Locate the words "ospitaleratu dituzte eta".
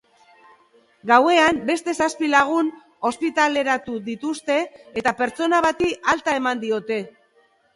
3.11-5.15